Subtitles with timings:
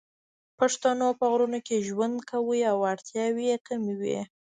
[0.59, 4.21] پښتنو په غرونو کې ژوند کاوه او اړتیاوې یې کمې وې